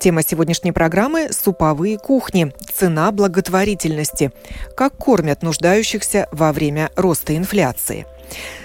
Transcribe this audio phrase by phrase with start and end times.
[0.00, 2.54] Тема сегодняшней программы– суповые кухни.
[2.72, 4.32] Цена благотворительности.
[4.74, 8.06] Как кормят нуждающихся во время роста инфляции.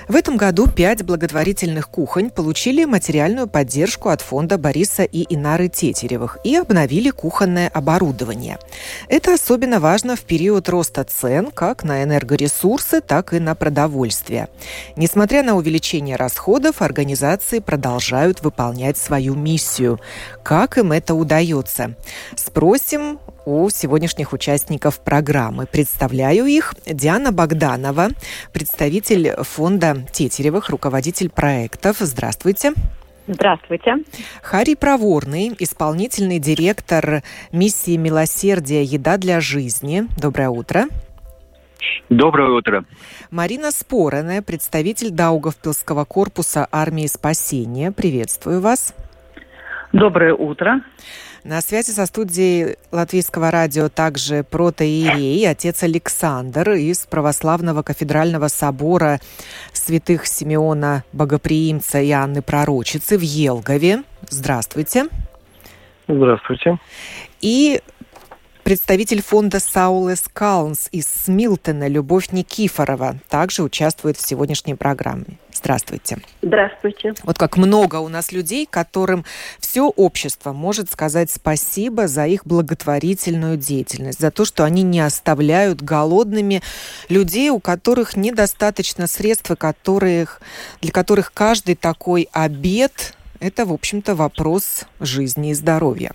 [0.07, 6.37] В этом году пять благотворительных кухонь получили материальную поддержку от фонда Бориса и Инары Тетеревых
[6.43, 8.59] и обновили кухонное оборудование.
[9.07, 14.47] Это особенно важно в период роста цен как на энергоресурсы, так и на продовольствие.
[14.95, 19.99] Несмотря на увеличение расходов, организации продолжают выполнять свою миссию.
[20.43, 21.95] Как им это удается?
[22.35, 25.65] Спросим у сегодняшних участников программы.
[25.65, 26.73] Представляю их.
[26.85, 28.09] Диана Богданова,
[28.51, 31.97] представитель фонда Тетеревых, руководитель проектов.
[31.99, 32.73] Здравствуйте.
[33.27, 33.95] Здравствуйте.
[34.43, 40.03] Харри Проворный, исполнительный директор миссии милосердия «Еда для жизни».
[40.17, 40.85] Доброе утро.
[42.09, 42.85] Доброе утро.
[43.31, 47.91] Марина Спореная, представитель Даугавпилского корпуса армии спасения.
[47.91, 48.93] Приветствую вас.
[49.91, 50.81] Доброе утро.
[51.45, 59.19] На связи со студией Латвийского радио также протоиерей, отец Александр из Православного кафедрального собора
[59.71, 64.01] святых Симеона Богоприимца и Анны Пророчицы в Елгове.
[64.27, 65.05] Здравствуйте.
[66.07, 66.79] Здравствуйте.
[67.41, 67.79] И
[68.65, 75.37] Представитель фонда Саулес Каунс из Смилтона Любовь Никифорова также участвует в сегодняшней программе.
[75.53, 76.17] Здравствуйте.
[76.41, 77.13] Здравствуйте.
[77.21, 79.23] Вот как много у нас людей, которым
[79.59, 85.83] все общество может сказать спасибо за их благотворительную деятельность, за то, что они не оставляют
[85.83, 86.63] голодными
[87.07, 90.41] людей, у которых недостаточно средств, которых,
[90.81, 96.13] для которых каждый такой обед– это, в общем-то, вопрос жизни и здоровья.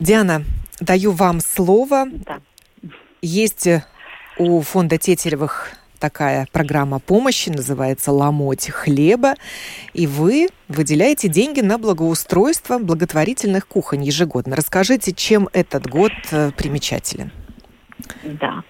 [0.00, 0.44] Диана,
[0.80, 2.06] даю вам слово.
[2.10, 2.40] Да.
[3.20, 3.68] Есть
[4.38, 9.34] у фонда Тетеревых такая программа помощи, называется «Ломоть хлеба»,
[9.92, 14.56] и вы выделяете деньги на благоустройство благотворительных кухонь ежегодно.
[14.56, 17.30] Расскажите, чем этот год э, примечателен?
[18.24, 18.64] Да.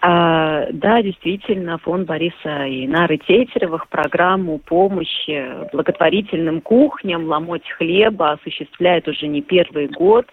[0.00, 9.08] А, да, действительно, фонд Бориса и Нары Тетеревых программу помощи благотворительным кухням «Ломоть хлеба» осуществляет
[9.08, 10.26] уже не первый год.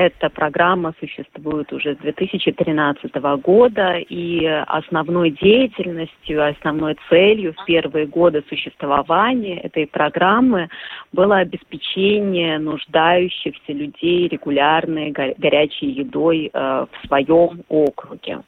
[0.00, 8.44] Эта программа существует уже с 2013 года, и основной деятельностью, основной целью в первые годы
[8.48, 10.68] существования этой программы
[11.12, 18.42] было обеспечение нуждающихся людей регулярной горячей едой э, в своем округе.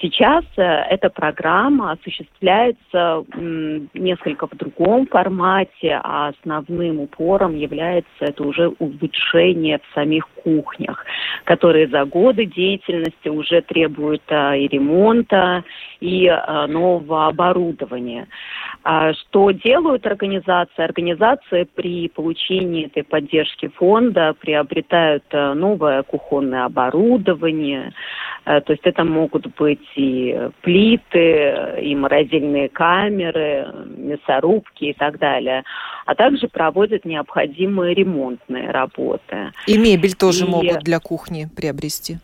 [0.00, 3.24] Сейчас э, эта программа осуществляется
[3.94, 10.71] несколько в другом формате, а основным упором является это уже улучшение в самих кухнях,
[11.44, 15.64] которые за годы деятельности уже требуют э, и ремонта,
[16.02, 18.26] и э, нового оборудования.
[18.84, 20.82] А что делают организации?
[20.82, 27.92] Организации при получении этой поддержки фонда приобретают новое кухонное оборудование,
[28.44, 35.62] то есть это могут быть и плиты, и морозильные камеры, мясорубки и так далее.
[36.04, 39.52] А также проводят необходимые ремонтные работы.
[39.68, 40.48] И мебель тоже и...
[40.48, 42.18] могут для кухни приобрести?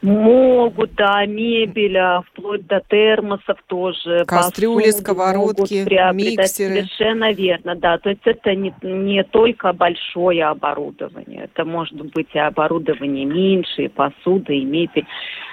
[0.00, 4.24] Могут, да, мебель, а вплоть до термосов тоже.
[4.26, 6.86] Кастрюли, сковородки, миксеры.
[6.86, 7.98] Совершенно верно, да.
[7.98, 11.44] То есть это не, не только большое оборудование.
[11.44, 15.06] Это может быть и оборудование меньше, и посуда, и мебель.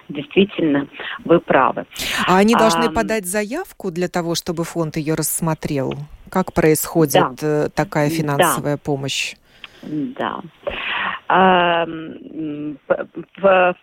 [0.10, 0.88] Действительно,
[1.24, 1.86] вы правы.
[2.28, 5.96] А они должны а, подать заявку для того, чтобы фонд ее рассмотрел?
[6.30, 8.82] Как происходит да, э, такая финансовая да.
[8.84, 9.36] помощь?
[9.82, 10.42] Да.
[11.28, 12.76] В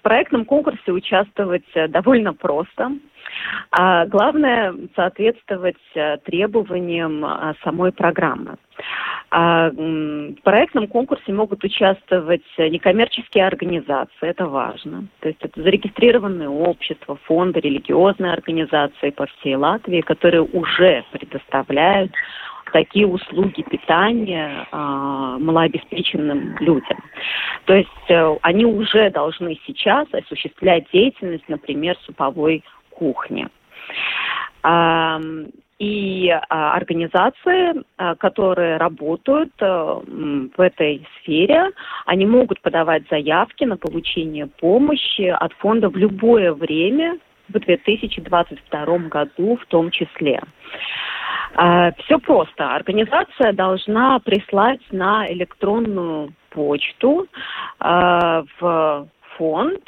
[0.03, 2.93] проектном конкурсе участвовать довольно просто.
[3.71, 8.57] А главное соответствовать э, требованиям э, самой программы.
[9.31, 15.07] А в проектном конкурсе могут участвовать некоммерческие организации, это важно.
[15.21, 22.13] То есть это зарегистрированные общества, фонды, религиозные организации по всей Латвии, которые уже предоставляют
[22.73, 26.99] такие услуги питания э, малообеспеченным людям.
[27.67, 33.49] То есть э, они уже должны сейчас осуществлять деятельность, например, суповой кухни.
[34.65, 35.21] Э,
[35.83, 41.71] и э, организации, э, которые работают э, в этой сфере,
[42.07, 49.57] они могут подавать заявки на получение помощи от фонда в любое время в 2022 году
[49.57, 50.41] в том числе.
[51.55, 52.75] А, Все просто.
[52.75, 57.29] Организация должна прислать на электронную почту
[57.79, 59.07] а, в
[59.37, 59.81] фонд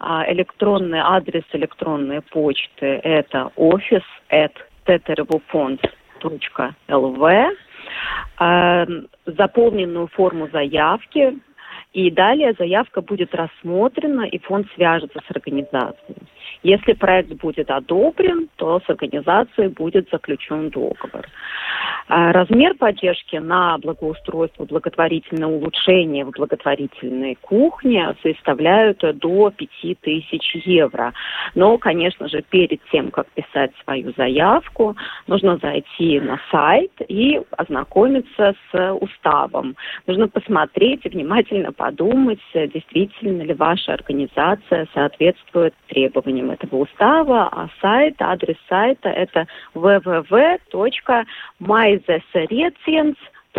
[0.00, 4.52] электронный адрес электронной почты это офис at
[4.86, 7.46] tetervofond.lv
[9.26, 11.36] заполненную форму заявки
[11.92, 16.18] и далее заявка будет рассмотрена, и фонд свяжется с организацией.
[16.62, 21.26] Если проект будет одобрен, то с организацией будет заключен договор.
[22.08, 31.12] А, размер поддержки на благоустройство, благотворительное улучшение в благотворительной кухне составляют до 5000 евро.
[31.54, 34.96] Но, конечно же, перед тем, как писать свою заявку,
[35.26, 39.76] нужно зайти на сайт и ознакомиться с уставом.
[40.06, 48.14] Нужно посмотреть и внимательно подумать, действительно ли ваша организация соответствует требованиям этого устава, а сайт,
[48.20, 49.46] адрес сайта это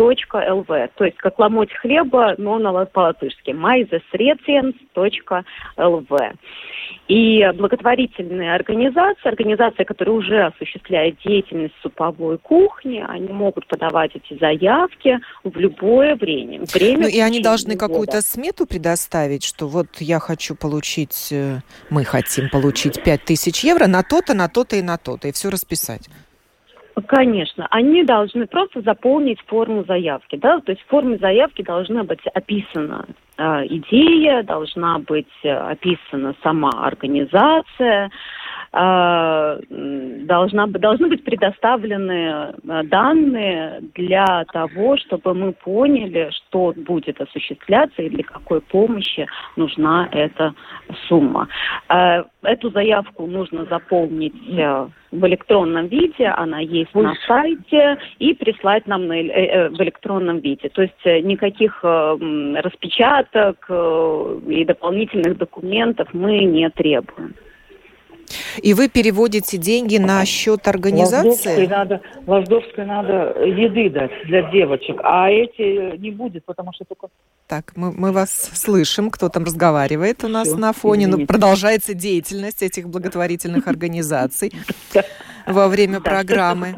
[0.00, 6.34] www.myzesrecience.lv то есть как ломоть хлеба, но на по-латышски, myzesrecience.lv.
[7.08, 15.20] И благотворительные организации, организации, которые уже осуществляют деятельность суповой кухни, они могут подавать эти заявки
[15.44, 16.64] в любое время.
[16.72, 21.58] время ну и они должны какую-то смету предоставить, что вот я хочу получить, э,
[21.90, 26.08] мы хотим получить 5000 евро на то-то, на то-то и на то-то, и все расписать.
[27.06, 32.20] Конечно, они должны просто заполнить форму заявки, да, то есть в форме заявки должна быть
[32.34, 33.06] описана
[33.36, 38.10] э, идея, должна быть э, описана сама организация,
[38.72, 48.08] должна, должны быть предоставлены э, данные для того, чтобы мы поняли, что будет осуществляться и
[48.08, 49.26] для какой помощи
[49.56, 50.54] нужна эта
[51.08, 51.48] сумма.
[51.88, 59.08] Э, эту заявку нужно заполнить в электронном виде, она есть на сайте, и прислать нам
[59.08, 60.68] на, в электронном виде.
[60.68, 63.68] То есть никаких распечаток
[64.48, 67.34] и дополнительных документов мы не требуем.
[68.62, 71.26] И вы переводите деньги на счет организации?
[71.26, 77.08] Лождовской надо, Лождовской надо еды дать для девочек, а эти не будет, потому что только...
[77.48, 81.06] Так, мы, мы вас слышим, кто там разговаривает у нас Все, на фоне.
[81.06, 84.52] Ну, продолжается деятельность этих благотворительных организаций
[85.46, 86.76] во время программы.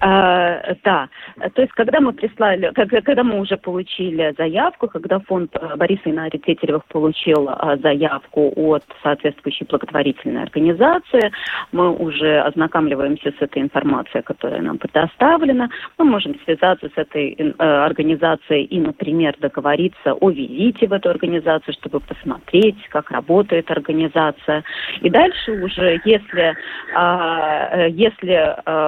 [0.00, 1.08] А, да,
[1.54, 6.38] то есть когда мы прислали, когда мы уже получили заявку, когда фонд э, Бориса Инари
[6.38, 11.30] Тетеревых получил э, заявку от соответствующей благотворительной организации,
[11.72, 17.52] мы уже ознакомливаемся с этой информацией, которая нам предоставлена, мы можем связаться с этой э,
[17.58, 24.64] организацией и, например, договориться о визите в эту организацию, чтобы посмотреть, как работает организация.
[25.00, 26.56] И дальше уже, если,
[26.94, 28.87] а, если а,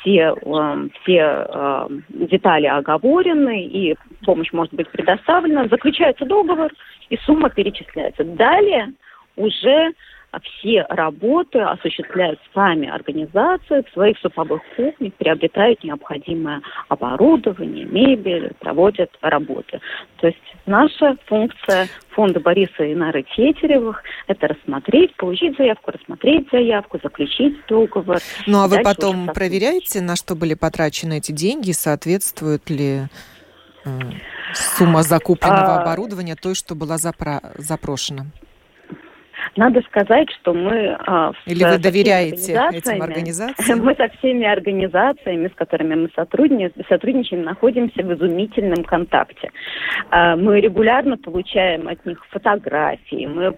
[0.00, 6.72] все, э, все э, детали оговорены и помощь может быть предоставлена, заключается договор
[7.10, 8.24] и сумма перечисляется.
[8.24, 8.92] Далее
[9.36, 9.92] уже
[10.40, 19.80] все работы осуществляют сами организации в своих суповых кухнях, приобретают необходимое оборудование, мебель, проводят работы.
[20.18, 26.98] То есть наша функция фонда Бориса и Нары Тетеревых– это рассмотреть, получить заявку, рассмотреть заявку,
[27.02, 28.18] заключить договор.
[28.46, 33.02] Ну а вы потом проверяете, на что были потрачены эти деньги, соответствует ли
[33.84, 33.88] э,
[34.54, 35.82] сумма закупленного а...
[35.82, 37.40] оборудования той, что была запро...
[37.56, 38.26] запрошена?
[39.54, 40.96] Надо сказать, что мы...
[41.06, 43.80] А, Или вы доверяете этим организациям?
[43.86, 49.50] Мы со всеми организациями, с которыми мы сотрудничаем, находимся в изумительном контакте.
[50.10, 53.54] А, мы регулярно получаем от них фотографии, мы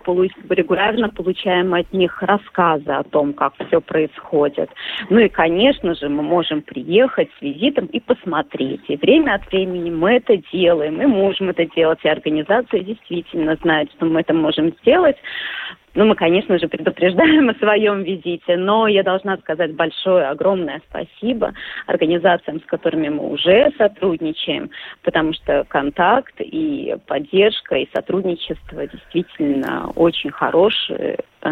[0.50, 4.70] регулярно получаем от них рассказы о том, как все происходит.
[5.08, 8.82] Ну и, конечно же, мы можем приехать с визитом и посмотреть.
[8.88, 13.90] И время от времени мы это делаем, мы можем это делать, и организация действительно знает,
[13.92, 15.16] что мы это можем сделать.
[15.98, 21.54] Ну, мы, конечно же, предупреждаем о своем визите, но я должна сказать большое, огромное спасибо
[21.86, 24.70] организациям, с которыми мы уже сотрудничаем,
[25.02, 31.50] потому что контакт и поддержка и сотрудничество действительно очень хорошие э,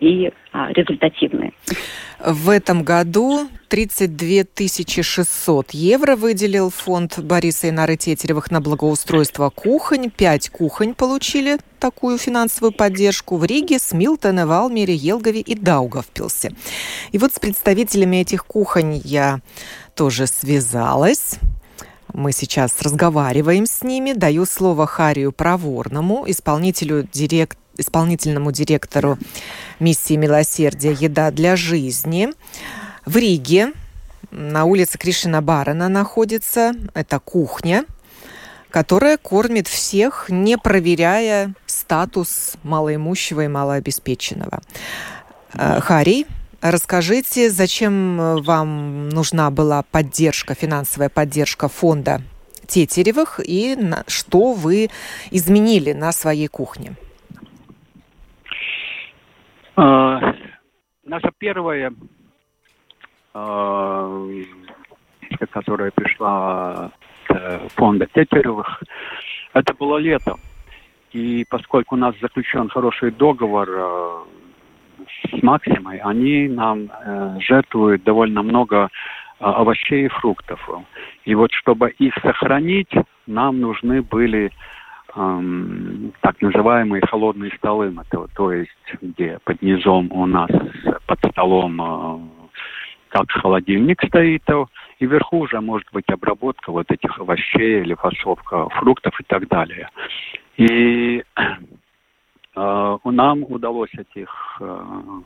[0.00, 1.52] и э, результативные.
[2.24, 4.66] В этом году 32
[5.02, 10.10] 600 евро выделил фонд Бориса Инары Тетеревых на благоустройство кухонь.
[10.10, 16.52] Пять кухонь получили такую финансовую поддержку в Риге, Смилтоне, Валмере, Елгове и Даугавпилсе.
[17.12, 19.40] И вот с представителями этих кухонь я
[19.94, 21.38] тоже связалась.
[22.14, 24.12] Мы сейчас разговариваем с ними.
[24.12, 29.18] Даю слово Харию Проворному, исполнителю директ исполнительному директору
[29.80, 32.30] миссии милосердия «Еда для жизни».
[33.06, 33.72] В Риге
[34.30, 36.74] на улице Кришина Барана находится.
[36.94, 37.84] Это кухня,
[38.70, 44.60] которая кормит всех, не проверяя статус малоимущего и малообеспеченного.
[45.52, 46.26] Э, Харий,
[46.60, 52.22] расскажите, зачем вам нужна была поддержка, финансовая поддержка фонда
[52.66, 54.90] Тетеревых и что вы
[55.30, 56.96] изменили на своей кухне?
[59.76, 60.34] А,
[61.04, 61.92] наша первая
[63.32, 64.28] а,
[65.50, 66.90] которая пришла
[67.28, 68.82] от фонда Тетеревых,
[69.52, 70.38] это было летом.
[71.12, 74.24] И поскольку у нас заключен хороший договор э,
[75.30, 78.88] с Максимой, они нам э, жертвуют довольно много э,
[79.38, 80.68] овощей и фруктов.
[81.24, 82.90] И вот чтобы их сохранить,
[83.26, 84.50] нам нужны были
[85.14, 90.50] так называемые холодные столы, то, то есть где под низом у нас
[91.06, 92.18] под столом э,
[93.08, 94.42] как холодильник стоит,
[94.98, 99.88] и вверху уже может быть обработка вот этих овощей или фасовка фруктов и так далее.
[100.56, 101.22] И
[102.56, 105.20] э, нам удалось этих, э,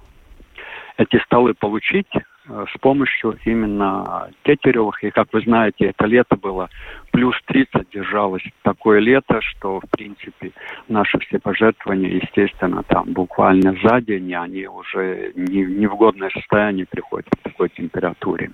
[0.99, 2.13] эти столы получить
[2.49, 5.03] с помощью именно тетеревых.
[5.05, 6.69] И, как вы знаете, это лето было
[7.13, 8.43] плюс 30 держалось.
[8.63, 10.53] Такое лето, что, в принципе,
[10.89, 16.87] наши все пожертвования, естественно, там буквально за день они уже не, не в годное состояние
[16.87, 18.51] приходят к такой температуре.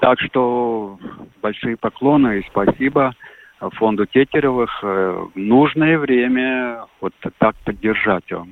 [0.00, 0.98] Так что
[1.42, 3.14] большие поклоны и спасибо
[3.72, 4.70] фонду Тетеревых.
[4.82, 8.32] Э, нужное время вот так поддержать.
[8.32, 8.46] А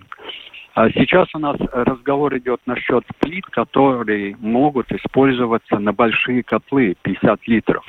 [0.95, 7.85] сейчас у нас разговор идет насчет плит, которые могут использоваться на большие котлы, 50 литров,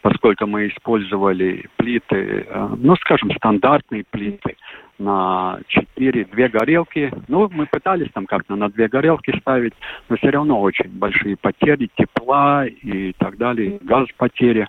[0.00, 4.56] поскольку мы использовали плиты, э, ну, скажем, стандартные плиты,
[4.98, 7.12] на 4, две горелки.
[7.28, 9.74] Ну, мы пытались там как-то на две горелки ставить,
[10.08, 14.68] но все равно очень большие потери тепла и так далее, газ потери.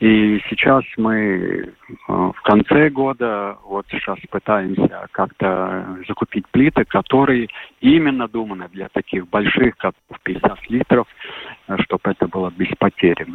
[0.00, 1.72] И сейчас мы э,
[2.06, 7.48] в конце года вот сейчас пытаемся как-то закупить плиты, которые
[7.80, 11.06] именно думаны для таких больших, как 50 литров,
[11.80, 13.26] чтобы это было без потери.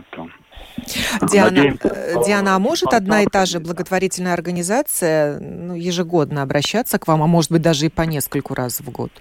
[1.32, 7.00] Диана, Надеемся, э, Диана, а может одна и та же благотворительная организация ну, ежегодно обращаться
[7.00, 9.12] к вам, а может быть даже и по нескольку раз в год?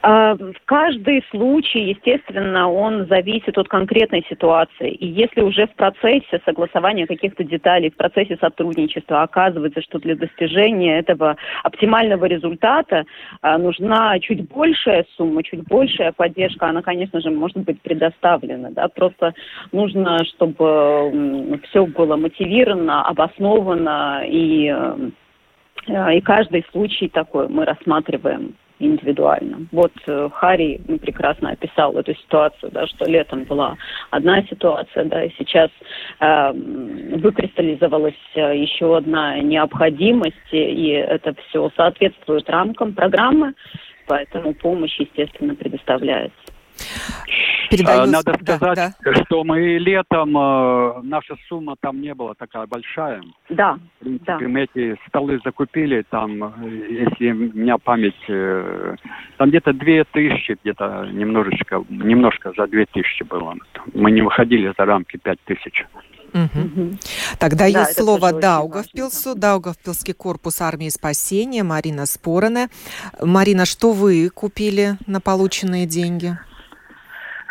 [0.00, 4.90] А, каждый случай, естественно, он зависит от конкретной ситуации.
[4.92, 10.98] И если уже в процессе согласования каких-то деталей, в процессе сотрудничества оказывается, что для достижения
[10.98, 13.04] этого оптимального результата
[13.42, 18.70] а, нужна чуть большая сумма, чуть большая поддержка, она, конечно же, может быть предоставлена.
[18.70, 18.88] Да?
[18.88, 19.34] Просто
[19.72, 24.72] нужно, чтобы все было мотивировано, обосновано, и,
[25.88, 29.66] э, и каждый случай такой мы рассматриваем индивидуально.
[29.72, 33.76] Вот э, Харри ну, прекрасно описал эту ситуацию, да, что летом была
[34.10, 35.70] одна ситуация, да, и сейчас
[36.20, 43.54] э, выкристаллизовалась еще одна необходимость, и это все соответствует рамкам программы,
[44.06, 46.57] поэтому помощь, естественно, предоставляется.
[47.70, 48.02] Передаю...
[48.02, 49.24] А, надо сказать, да, да.
[49.24, 53.22] что мы летом, э, наша сумма там не была такая большая.
[53.50, 53.78] Да.
[54.00, 54.48] В принципе, да.
[54.48, 58.94] мы эти столы закупили, там, если у меня память, э,
[59.36, 63.54] там где-то две тысячи, где-то немножечко, немножко за две тысячи было.
[63.92, 65.84] Мы не выходили за рамки пять тысяч.
[66.32, 66.92] Угу.
[67.38, 72.68] Тогда да, есть слово Даугавпилсу, Даугавпилский корпус армии спасения, Марина Спорона.
[73.20, 76.38] Марина, что вы купили на полученные деньги?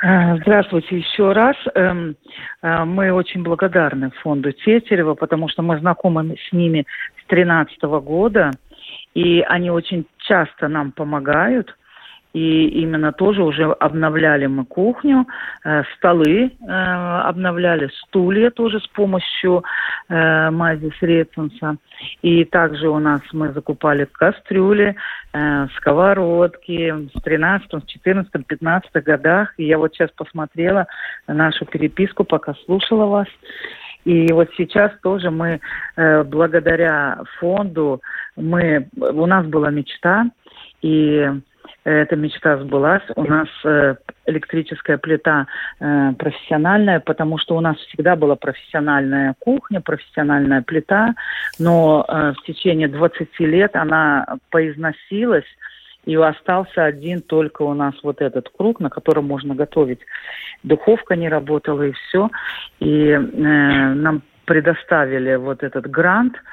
[0.01, 1.55] Э, здравствуйте еще раз.
[1.73, 2.15] Эм,
[2.61, 6.85] э, мы очень благодарны фонду Тетерева, потому что мы знакомы с ними
[7.23, 8.51] с 2013 года,
[9.15, 11.75] и они очень часто нам помогают–
[12.33, 15.25] и именно тоже уже обновляли мы кухню,
[15.63, 19.63] э, столы э, обновляли, стулья тоже с помощью
[20.09, 21.77] э, мази Средсенса.
[22.21, 24.95] И также у нас мы закупали кастрюли,
[25.33, 29.53] э, сковородки в 13, 14, 15 годах.
[29.57, 30.87] И я вот сейчас посмотрела
[31.27, 33.27] нашу переписку, пока слушала вас.
[34.05, 35.59] И вот сейчас тоже мы,
[35.95, 38.01] э, благодаря фонду,
[38.35, 40.25] мы, у нас была мечта,
[40.81, 41.29] и
[41.91, 43.03] эта мечта сбылась.
[43.15, 45.47] У нас э, электрическая плита
[45.79, 51.15] э, профессиональная, потому что у нас всегда была профессиональная кухня, профессиональная плита,
[51.59, 55.45] но э, в течение 20 лет она поизносилась,
[56.05, 59.99] и остался один только у нас вот этот круг, на котором можно готовить.
[60.63, 62.29] Духовка не работала и все.
[62.79, 66.35] И э, нам предоставили вот этот грант–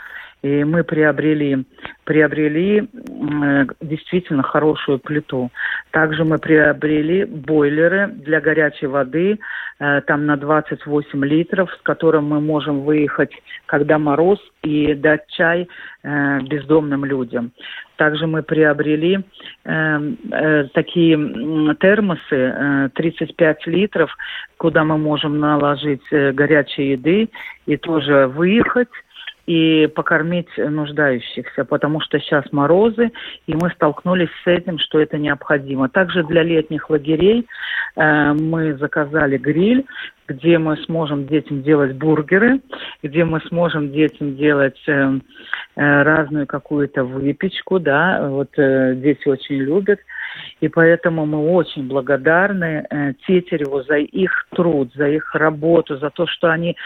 [0.44, 1.64] И мы приобрели,
[2.04, 5.50] приобрели э, действительно хорошую плиту.
[5.90, 9.38] Также мы приобрели бойлеры для горячей воды,
[9.78, 13.30] э, там на 28 литров, с которым мы можем выехать,
[13.64, 15.66] когда мороз, и дать чай
[16.02, 17.52] э, бездомным людям.
[17.96, 19.20] Также мы приобрели
[19.64, 21.16] э, э, такие
[21.80, 24.10] термосы э, 35 литров,
[24.58, 27.30] куда мы можем наложить э, горячей еды
[27.64, 28.90] и тоже выехать
[29.46, 33.12] и покормить нуждающихся, потому что сейчас морозы,
[33.46, 35.88] и мы столкнулись с этим, что это необходимо.
[35.88, 37.46] Также для летних лагерей
[37.96, 39.84] э, мы заказали гриль,
[40.28, 42.60] где мы сможем детям делать бургеры,
[43.02, 45.18] где мы сможем детям делать э,
[45.76, 50.00] э, разную какую-то выпечку, да, вот э, дети очень любят.
[50.60, 56.26] И поэтому мы очень благодарны э, Тетереву за их труд, за их работу, за то,
[56.26, 56.76] что они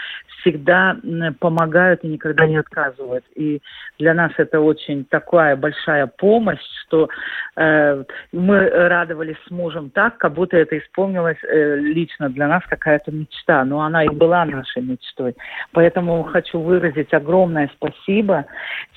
[0.41, 0.97] всегда
[1.39, 3.25] помогают и никогда не отказывают.
[3.35, 3.61] И
[3.97, 7.09] для нас это очень такая большая помощь, что
[7.55, 13.11] э, мы радовались с мужем так, как будто это исполнилось э, лично для нас какая-то
[13.11, 13.63] мечта.
[13.65, 15.35] Но она и была нашей мечтой.
[15.71, 18.45] Поэтому хочу выразить огромное спасибо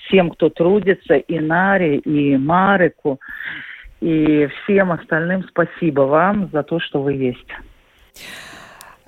[0.07, 3.21] всем, кто трудится, и Наре, и Марику,
[4.03, 7.47] и всем остальным спасибо вам за то, что вы есть.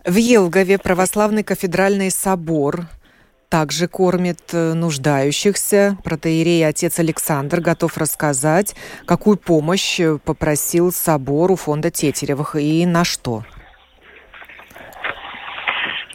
[0.07, 2.83] В Елгове православный кафедральный собор
[3.51, 5.97] также кормит э, нуждающихся.
[6.05, 13.05] Протеерей отец Александр готов рассказать, какую помощь э, попросил собор у фонда Тетеревых и на
[13.05, 13.43] что.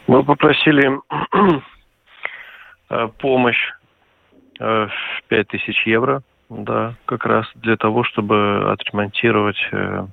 [0.06, 0.88] Мы попросили
[2.90, 3.72] э, помощь
[4.58, 4.90] в
[5.28, 10.06] 5000 евро да, как раз для того, чтобы отремонтировать э,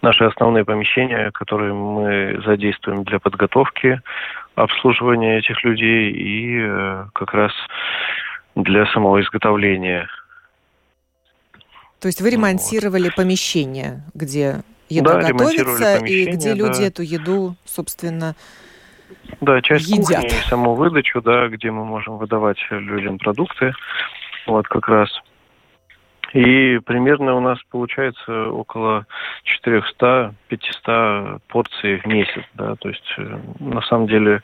[0.00, 4.00] наши основные помещения, которые мы задействуем для подготовки
[4.54, 7.52] обслуживания этих людей и э, как раз
[8.54, 10.08] для самого изготовления.
[12.00, 13.16] То есть вы ремонтировали вот.
[13.16, 16.86] помещение, где еда да, готовится и где люди да.
[16.86, 18.36] эту еду, собственно,
[19.40, 20.22] да, часть едят.
[20.22, 23.72] кухни, саму выдачу, да, где мы можем выдавать людям продукты.
[24.46, 25.10] Вот как раз.
[26.32, 29.06] И примерно у нас получается около
[29.64, 34.42] 400-500 порций в месяц, да, то есть э, на самом деле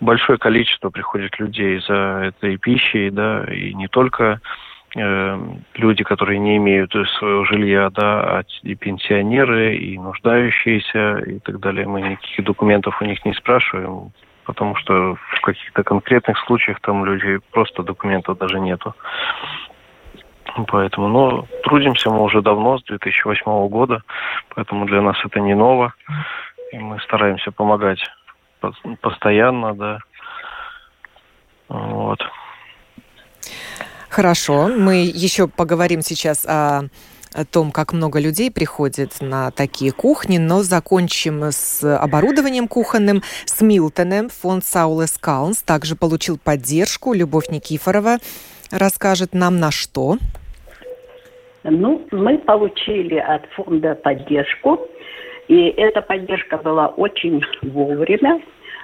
[0.00, 4.40] большое количество приходит людей за этой пищей, да, и не только
[4.96, 5.38] э,
[5.74, 11.86] люди, которые не имеют своего жилья, да, а и пенсионеры, и нуждающиеся, и так далее.
[11.86, 14.12] Мы никаких документов у них не спрашиваем,
[14.50, 18.94] потому что в каких-то конкретных случаях там людей просто документов даже нету.
[20.66, 24.02] Поэтому, но трудимся мы уже давно, с 2008 года,
[24.54, 25.94] поэтому для нас это не ново.
[26.72, 28.00] И мы стараемся помогать
[29.00, 29.98] постоянно, да.
[31.68, 32.20] Вот.
[34.08, 36.82] Хорошо, мы еще поговорим сейчас о
[37.34, 43.60] о том, как много людей приходит на такие кухни, но закончим с оборудованием кухонным, с
[43.60, 44.28] Милтоном.
[44.28, 47.12] Фонд Саулес Калнс также получил поддержку.
[47.12, 48.18] Любовь Никифорова
[48.70, 50.16] расскажет нам на что.
[51.62, 54.80] Ну, мы получили от фонда поддержку,
[55.48, 58.40] и эта поддержка была очень вовремя.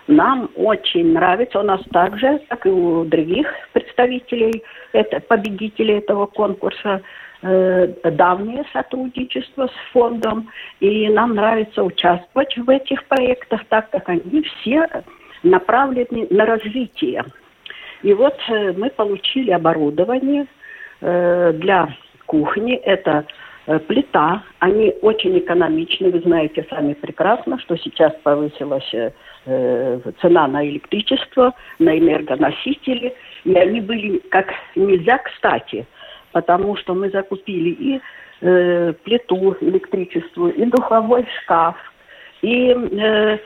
[0.09, 7.03] Нам очень нравится, у нас также, как и у других представителей, это, победителей этого конкурса,
[7.43, 14.89] давнее сотрудничество с фондом, и нам нравится участвовать в этих проектах, так как они все
[15.43, 17.25] направлены на развитие.
[18.03, 20.47] И вот э, мы получили оборудование
[21.01, 21.89] э, для
[22.27, 22.75] кухни.
[22.75, 23.27] Это
[23.67, 24.43] э, плита.
[24.59, 26.11] Они очень экономичны.
[26.11, 29.11] Вы знаете сами прекрасно, что сейчас повысилась э,
[29.47, 33.15] э, цена на электричество, на энергоносители.
[33.45, 35.87] И они были как нельзя кстати–
[36.37, 38.01] потому что мы закупили и
[38.43, 41.77] э, плиту электричество, и духовой шкаф,
[42.43, 43.39] и э,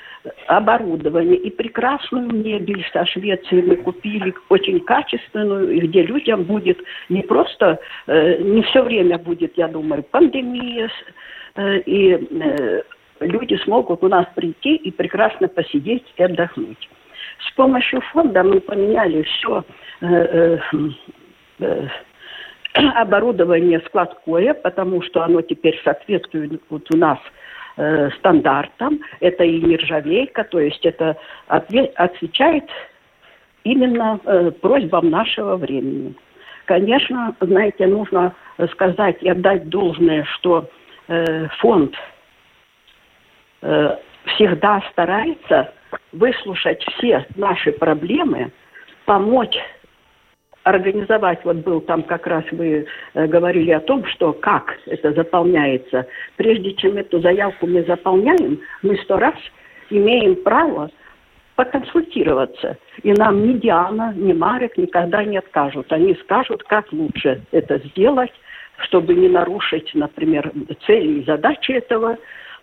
[0.49, 7.79] оборудование, и прекрасную мебель со Швеции мы купили, очень качественную, где людям будет не просто,
[8.09, 10.91] э, не все время будет, я думаю, пандемия,
[11.55, 12.83] э, и э,
[13.21, 16.89] люди смогут у нас прийти и прекрасно посидеть и отдохнуть.
[17.49, 19.65] С помощью фонда мы поменяли все
[20.01, 20.59] э, э,
[21.61, 21.89] э
[22.95, 27.19] оборудование складское, потому что оно теперь соответствует вот у нас
[27.77, 29.01] э, стандартам.
[29.21, 31.17] Это и нержавейка, то есть это
[31.49, 32.65] отве- отвечает
[33.65, 36.15] именно э, просьбам нашего времени.
[36.67, 38.35] Конечно, знаете, нужно
[38.73, 40.71] сказать и отдать должное, что
[41.09, 41.95] э, фонд
[43.63, 45.73] э, всегда старается
[46.13, 48.53] выслушать все наши проблемы,
[49.05, 49.57] помочь
[50.65, 56.07] организовать, вот был там как раз вы э, говорили о том, что как это заполняется.
[56.37, 59.35] Прежде чем эту заявку мы заполняем, мы сто раз
[59.89, 60.91] имеем право
[61.57, 62.77] поконсультироваться.
[63.03, 65.93] И нам ни Диана, ни Марик никогда не откажут.
[65.93, 68.33] Они скажут, как лучше это сделать,
[68.85, 70.53] чтобы не нарушить, например,
[70.87, 72.17] цели и задачи этого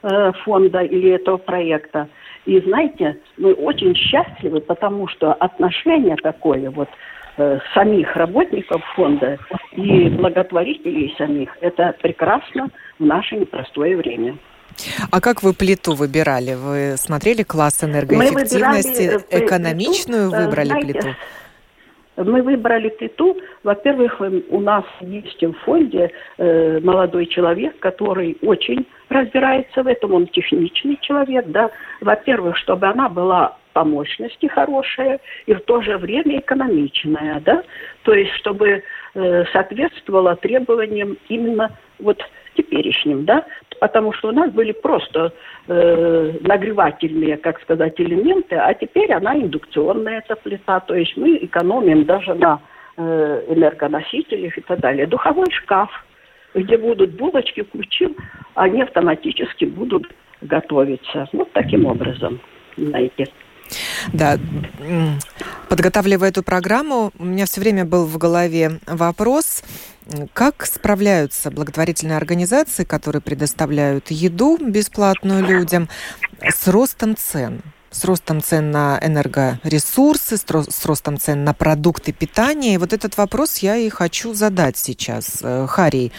[0.04, 2.10] э, фонда или этого проекта.
[2.46, 6.90] И знаете, мы очень счастливы, потому что отношение такое вот
[7.38, 9.38] э, самих работников фонда
[9.74, 12.70] и благотворителей самих, это прекрасно
[13.00, 14.38] в наше непростое время.
[15.12, 16.54] А как вы плиту выбирали?
[16.54, 19.04] Вы смотрели класс энергоэффективности?
[19.04, 21.08] Выбирали э, Экономичную плиту, выбрали знаете, плиту?
[22.18, 23.38] Мы выбрали плиту.
[23.64, 30.14] Во-первых, у нас есть в фонде э, молодой человек, который очень разбирается в этом.
[30.14, 31.70] Он техничный человек, да.
[32.02, 37.62] Во-первых, чтобы она была по мощности хорошая и в то же время экономичная, да.
[38.02, 38.82] То есть, чтобы
[39.14, 42.20] э, соответствовала требованиям именно вот
[42.56, 43.46] теперешним, да,
[43.80, 45.32] потому что у нас были просто
[45.68, 52.06] э, нагревательные, как сказать, элементы, а теперь она индукционная, эта плита, то есть мы экономим
[52.06, 52.60] даже на
[52.98, 55.06] э, энергоносителях и так далее.
[55.06, 55.92] Духовой шкаф,
[56.56, 58.18] где будут булочки, включил,
[58.56, 60.08] они автоматически будут
[60.42, 61.30] готовиться.
[61.32, 62.40] Вот таким образом,
[62.76, 63.28] знаете.
[64.14, 64.40] Да,
[65.70, 69.64] подготавливая эту программу, у меня все время был в голове вопрос,
[70.34, 75.90] как справляются благотворительные организации, которые предоставляют еду бесплатную людям,
[76.42, 77.62] с ростом цен?
[77.90, 82.76] с ростом цен на энергоресурсы, с ростом цен на продукты питания.
[82.76, 85.40] И вот этот вопрос я и хочу задать сейчас.
[85.42, 86.12] Э, Харий,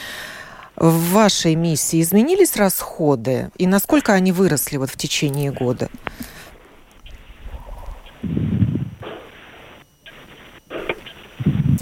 [0.76, 3.50] в вашей миссии изменились расходы?
[3.58, 5.88] И насколько они выросли вот в течение года?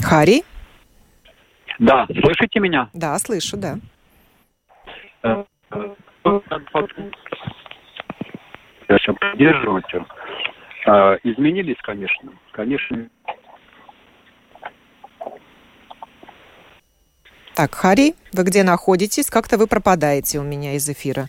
[0.01, 0.43] Харри?
[1.79, 2.89] Да, слышите меня?
[2.93, 3.77] Да, слышу, да.
[8.87, 9.85] Конечно, поддерживать.
[10.85, 12.31] А, изменились, конечно.
[12.51, 13.09] Конечно.
[17.53, 19.29] Так, Хари, вы где находитесь?
[19.29, 21.27] Как-то вы пропадаете у меня из эфира.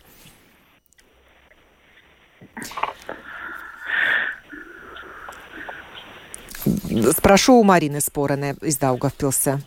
[7.12, 9.60] Спрошу у Марины Спорены из Даугавпилса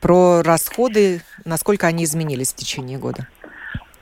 [0.00, 3.28] про расходы, насколько они изменились в течение года.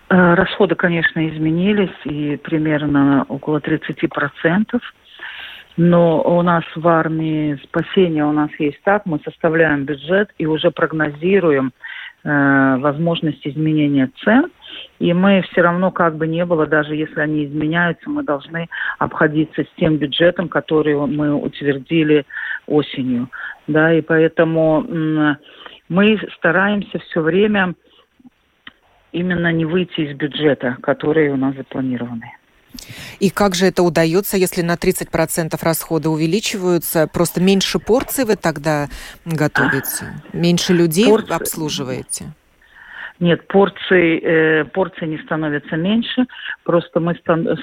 [0.09, 4.81] Э, расходы, конечно, изменились, и примерно около 30%.
[5.77, 10.71] Но у нас в армии спасения у нас есть так, мы составляем бюджет и уже
[10.71, 11.73] прогнозируем
[12.23, 14.51] возможность изменения цен.
[14.99, 19.63] И мы все равно, как бы не было, даже если они изменяются, мы должны обходиться
[19.63, 22.27] с тем бюджетом, который мы утвердили
[22.67, 23.29] осенью.
[23.67, 24.85] Да, и поэтому
[25.89, 27.75] мы стараемся все время
[29.13, 32.33] именно не выйти из бюджета, которые у нас запланированы.
[33.19, 37.09] И как же это удается, если на 30% расходы увеличиваются?
[37.13, 38.89] Просто меньше порций вы тогда
[39.25, 40.23] готовите?
[40.33, 41.33] Меньше людей Порци...
[41.33, 42.33] обслуживаете?
[43.19, 46.27] Нет, порции, э, порции не становятся меньше.
[46.65, 47.15] Просто мы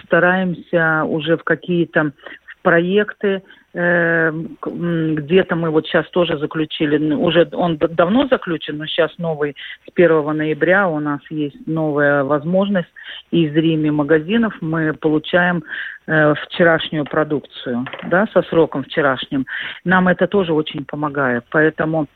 [0.04, 2.12] стараемся уже в какие-то
[2.62, 3.42] проекты
[3.74, 10.36] где-то мы вот сейчас тоже заключили, уже он давно заключен, но сейчас новый, с 1
[10.36, 12.88] ноября у нас есть новая возможность.
[13.32, 15.64] Из Риме магазинов мы получаем
[16.08, 19.46] э, вчерашнюю продукцию, да, со сроком вчерашним.
[19.84, 22.08] Нам это тоже очень помогает, поэтому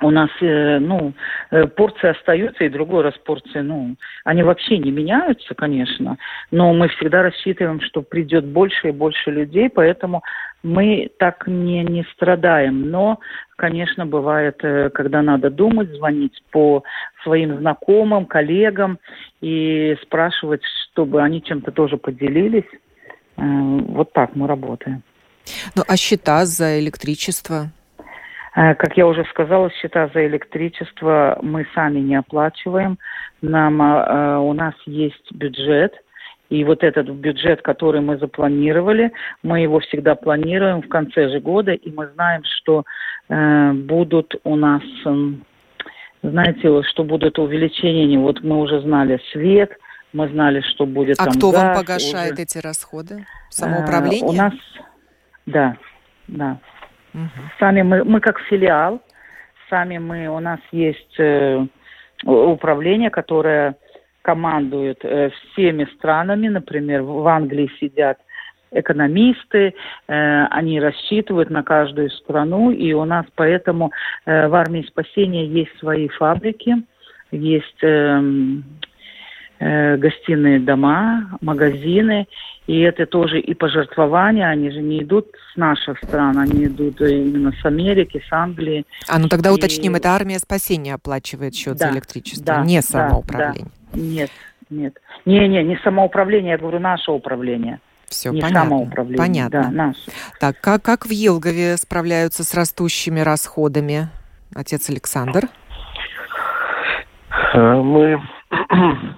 [0.00, 1.12] у нас, э, ну,
[1.50, 6.18] э, порции остаются, и другой раз порции, ну, они вообще не меняются, конечно,
[6.50, 10.22] но мы всегда рассчитываем, что придет больше и больше людей, поэтому
[10.62, 12.90] мы так не, не страдаем.
[12.90, 13.20] Но,
[13.56, 16.82] конечно, бывает, э, когда надо думать, звонить по
[17.22, 18.98] своим знакомым, коллегам
[19.40, 22.68] и спрашивать, чтобы они чем-то тоже поделились.
[23.36, 25.02] Вот так мы работаем.
[25.74, 27.70] Ну, а счета за электричество?
[28.56, 32.98] Э, как я уже сказала, счета за электричество мы сами не оплачиваем.
[33.42, 35.92] Нам, э, у нас есть бюджет,
[36.48, 41.72] и вот этот бюджет, который мы запланировали, мы его всегда планируем в конце же года,
[41.72, 42.84] и мы знаем, что
[43.28, 45.14] э, будут у нас, э,
[46.22, 48.18] знаете, что будут увеличения.
[48.18, 49.72] Вот мы уже знали свет,
[50.14, 51.20] мы знали, что будет.
[51.20, 52.42] А там кто газ, вам погашает уже...
[52.42, 53.26] эти расходы?
[53.50, 54.22] Самоуправление?
[54.22, 54.54] Э, у нас,
[55.44, 55.76] да,
[56.28, 56.58] да.
[57.58, 59.00] Сами мы, мы как филиал,
[59.70, 61.64] сами мы, у нас есть э,
[62.24, 63.76] управление, которое
[64.22, 66.48] командует э, всеми странами.
[66.48, 68.18] Например, в Англии сидят
[68.70, 69.74] экономисты,
[70.08, 73.92] э, они рассчитывают на каждую страну, и у нас поэтому
[74.24, 76.74] э, в армии спасения есть свои фабрики,
[77.30, 78.22] есть э,
[79.60, 82.26] э, гостиные дома, магазины,
[82.66, 87.52] и это тоже и пожертвования, они же не идут с наших стран, они идут именно
[87.52, 88.84] с Америки, с Англии.
[89.08, 89.52] А ну тогда и...
[89.52, 93.70] уточним, это армия спасения оплачивает счет да, за электричество, да, не самоуправление.
[93.92, 94.30] Да, нет,
[94.68, 94.98] нет.
[95.24, 97.80] Не-не, не самоуправление, я говорю, наше управление.
[98.06, 98.70] Все, не понятно.
[98.70, 99.18] самоуправление.
[99.18, 99.62] Понятно.
[99.62, 100.00] Да, наше.
[100.40, 104.08] Так, как, как в Елгове справляются с растущими расходами,
[104.54, 105.48] отец Александр?
[107.54, 108.20] Э, мы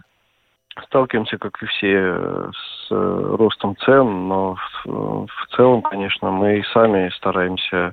[0.86, 7.10] сталкиваемся, как и все, с ростом цен, но в, в целом, конечно, мы и сами
[7.16, 7.92] стараемся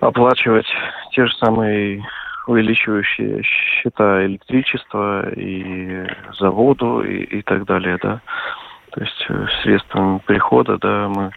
[0.00, 0.66] оплачивать
[1.12, 2.04] те же самые
[2.46, 6.06] увеличивающие счета электричества и
[6.38, 8.20] за воду и, и так далее, да.
[8.92, 11.30] То есть э, средствами прихода, да, мы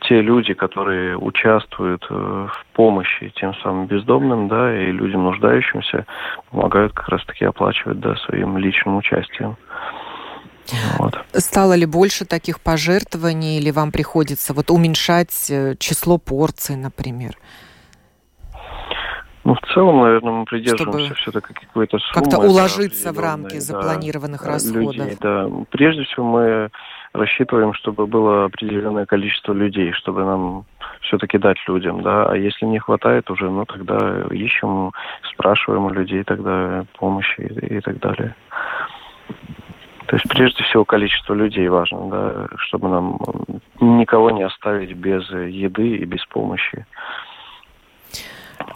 [0.00, 6.06] те люди, которые участвуют э, в помощи тем самым бездомным, да, и людям нуждающимся,
[6.50, 9.56] помогают как раз-таки оплачивать, да, своим личным участием.
[10.98, 11.14] Вот.
[11.32, 17.36] Стало ли больше таких пожертвований, или вам приходится вот уменьшать э, число порций, например?
[19.44, 22.30] Ну, в целом, наверное, мы придерживаемся все-таки какой-то суммы.
[22.30, 24.94] Как-то уложиться в рамки да, запланированных расходов.
[24.94, 25.48] Людей, да.
[25.70, 26.70] Прежде всего, мы
[27.12, 30.64] рассчитываем, чтобы было определенное количество людей, чтобы нам
[31.00, 32.30] все-таки дать людям, да.
[32.30, 34.92] А если не хватает уже, ну, тогда ищем,
[35.32, 38.36] спрашиваем у людей тогда помощи и, и так далее.
[40.06, 43.18] То есть прежде всего количество людей важно, да, чтобы нам
[43.80, 46.86] никого не оставить без еды и без помощи.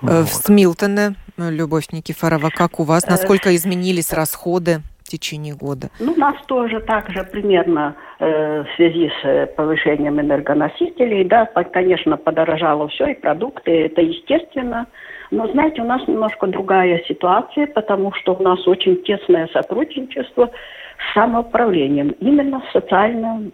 [0.02, 3.04] Э, в Смилтоне, Любовь Никифорова, как у вас?
[3.04, 5.90] Э, Насколько изменились расходы в течение года?
[6.00, 11.24] Ну, у нас тоже так же примерно э, в связи с э, повышением энергоносителей.
[11.24, 14.86] Да, конечно, подорожало все, и продукты, это естественно.
[15.30, 20.50] Но, знаете, у нас немножко другая ситуация, потому что у нас очень тесное сотрудничество
[20.98, 23.52] с самоуправлением, именно с социальным,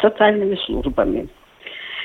[0.00, 1.28] социальными службами.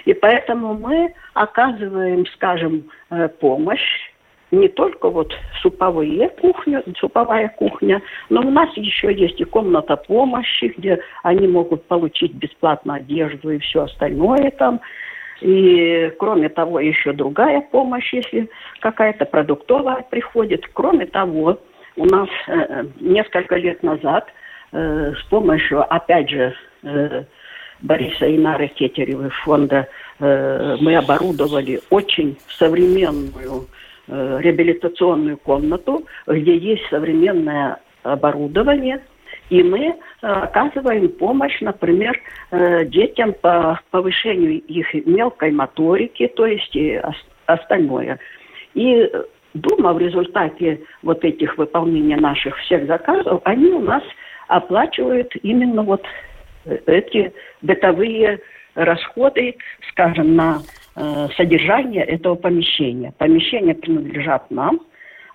[0.06, 4.12] И поэтому мы оказываем, скажем, э, помощь
[4.54, 10.74] не только вот суповые кухни, суповая кухня, но у нас еще есть и комната помощи,
[10.78, 14.80] где они могут получить бесплатно одежду и все остальное там.
[15.44, 20.66] И кроме того, еще другая помощь, если какая-то продуктовая приходит.
[20.74, 21.60] Кроме того,
[21.98, 24.28] у нас э, несколько лет назад
[24.72, 27.24] э, с помощью, опять же, э,
[27.82, 28.72] Бориса и Нары
[29.44, 33.68] фонда э, мы оборудовали очень современную
[34.08, 39.02] э, реабилитационную комнату, где есть современное оборудование,
[39.50, 42.20] и мы э, оказываем помощь, например,
[42.52, 47.02] э, детям по повышению их мелкой моторики, то есть и
[47.46, 48.20] остальное.
[48.74, 49.10] И
[49.54, 54.02] Дума в результате вот этих выполнения наших всех заказов, они у нас
[54.48, 56.04] оплачивают именно вот
[56.66, 58.40] эти бытовые
[58.74, 59.56] расходы,
[59.92, 60.62] скажем, на
[60.96, 63.14] э, содержание этого помещения.
[63.18, 64.80] Помещения принадлежат нам,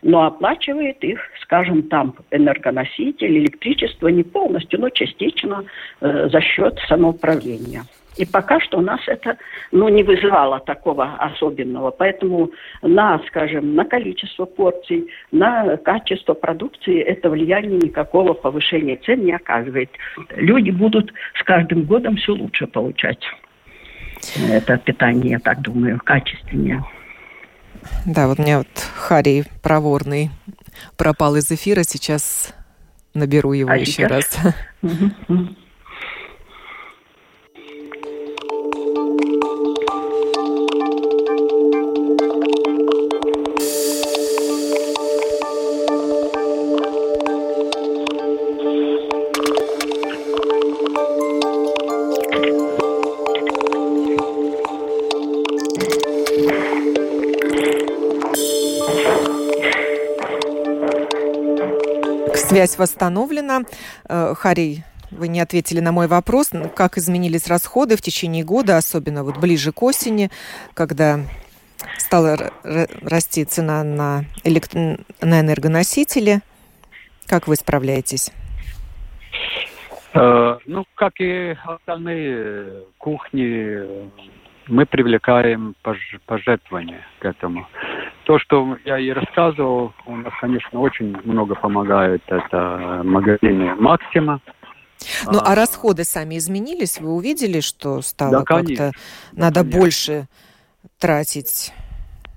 [0.02, 5.64] но оплачивает их, скажем, там энергоноситель, электричество не полностью, но частично
[6.00, 7.84] э, за счет самоуправления.
[8.16, 9.38] И пока что у нас это
[9.70, 11.92] ну, не вызывало такого особенного.
[11.92, 12.50] Поэтому
[12.82, 19.90] на, скажем, на количество порций, на качество продукции это влияние никакого повышения цен не оказывает.
[20.34, 23.24] Люди будут с каждым годом все лучше получать
[24.50, 26.82] это питание, я так думаю, качественнее.
[28.06, 30.30] Да, вот у меня вот Харий проворный
[30.96, 32.52] пропал из эфира, сейчас
[33.14, 34.10] наберу его а еще сейчас?
[34.10, 34.54] раз.
[62.58, 63.60] Связь восстановлена.
[64.08, 69.22] Э, Харий, вы не ответили на мой вопрос, как изменились расходы в течение года, особенно
[69.22, 70.28] вот ближе к осени,
[70.74, 71.20] когда
[71.98, 74.74] стала расти цена на, элект...
[74.74, 76.40] на энергоносители.
[77.28, 78.32] Как вы справляетесь?
[80.14, 84.10] Э, ну, как и остальные кухни,
[84.66, 85.76] мы привлекаем
[86.26, 87.68] пожертвования к этому.
[88.24, 92.22] То, что я и рассказывал, у нас, конечно, очень много помогает.
[92.26, 94.40] Это магазины «Максима»,
[95.26, 97.00] Ну, а, а расходы сами изменились?
[97.00, 98.92] Вы увидели, что стало да, как-то
[99.32, 99.80] надо конечно.
[99.80, 100.26] больше
[100.98, 101.72] тратить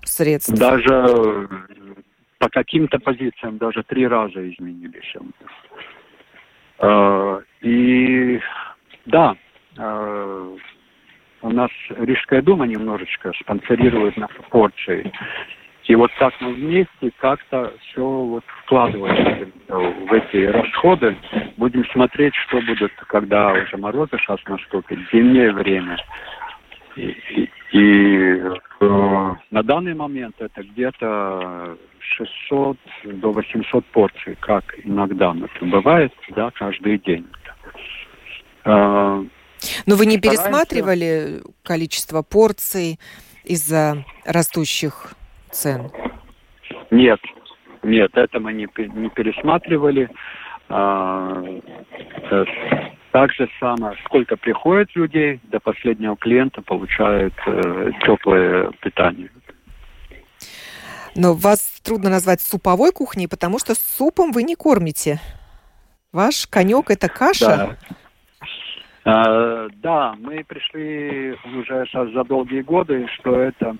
[0.03, 0.53] средств?
[0.53, 1.49] Даже
[2.37, 5.15] по каким-то позициям даже три раза изменились.
[6.79, 8.39] А, и
[9.05, 9.35] да,
[9.77, 10.55] а,
[11.43, 15.11] у нас Рижская дума немножечко спонсорирует наши порции.
[15.91, 21.17] И вот так мы вместе как-то все вот вкладываем в эти расходы.
[21.57, 25.97] Будем смотреть, что будет, когда уже морозы сейчас наступит, зимнее время.
[26.95, 28.41] И, и, и
[28.79, 36.51] э, на данный момент это где-то 600 до 800 порций, как иногда это бывает, да,
[36.51, 37.27] каждый день.
[38.63, 39.25] Э,
[39.85, 42.97] Но вы не пересматривали количество порций
[43.43, 45.15] из-за растущих
[45.51, 45.91] цен?
[46.89, 47.19] Нет,
[47.83, 50.09] нет, это мы не, не пересматривали.
[50.69, 51.43] А,
[53.11, 59.29] так же самое, сколько приходит людей, до последнего клиента получает э, теплое питание.
[61.15, 65.19] Но вас трудно назвать суповой кухней, потому что супом вы не кормите.
[66.13, 67.45] Ваш конек это каша.
[67.45, 67.77] Да.
[69.03, 73.75] А, да, мы пришли уже сейчас за долгие годы, что это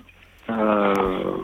[0.48, 1.36] э,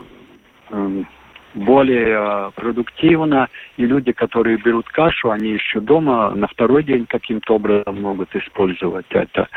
[1.53, 7.55] более э, продуктивно, и люди, которые берут кашу, они еще дома на второй день каким-то
[7.55, 9.47] образом могут использовать это.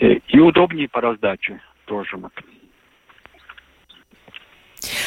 [0.00, 2.16] Э, и удобнее по раздаче тоже.
[2.18, 2.30] Ну,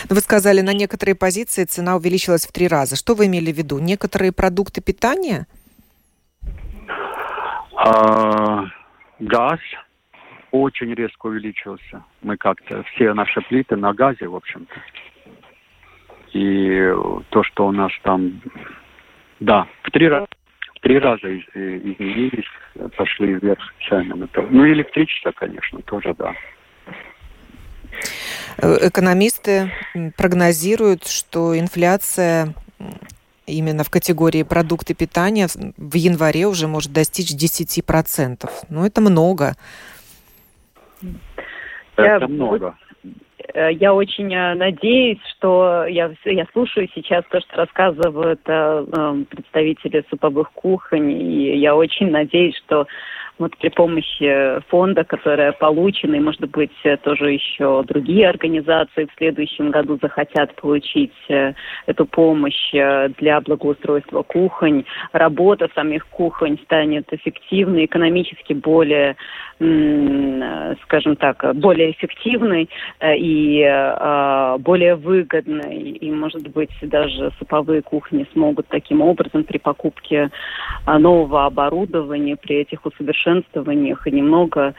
[0.09, 2.95] вы сказали, на некоторые позиции цена увеличилась в три раза.
[2.95, 3.79] Что вы имели в виду?
[3.79, 5.47] Некоторые продукты питания?
[7.75, 8.65] А,
[9.19, 9.59] газ
[10.51, 12.03] очень резко увеличился.
[12.21, 14.73] Мы как-то все наши плиты на газе, в общем-то.
[16.33, 16.93] И
[17.29, 18.41] то, что у нас там,
[19.39, 20.27] да, в три раза
[20.81, 22.45] три раза изменились,
[22.95, 24.27] пошли вверх цены.
[24.49, 26.33] Ну, электричество, конечно, тоже, да.
[28.57, 29.71] Экономисты
[30.17, 32.53] прогнозируют, что инфляция
[33.45, 38.49] именно в категории продукты питания в январе уже может достичь 10%.
[38.69, 39.55] Ну, это много.
[41.95, 42.75] Это много.
[43.53, 50.05] Э, я очень э, надеюсь, что я, я слушаю сейчас то, что рассказывают э, представители
[50.09, 52.87] суповых кухонь, и я очень надеюсь, что
[53.39, 56.71] вот при помощи фонда, которое получено, и, может быть,
[57.03, 65.69] тоже еще другие организации в следующем году захотят получить эту помощь для благоустройства кухонь, работа
[65.73, 69.15] самих кухонь станет эффективной, экономически более
[70.83, 72.69] скажем так, более эффективной
[73.01, 75.77] э, и э, более выгодной.
[75.77, 80.29] И, может быть, даже суповые кухни смогут таким образом при покупке
[80.85, 83.28] э, нового оборудования, при этих усовершенствованиях
[84.07, 84.73] и немного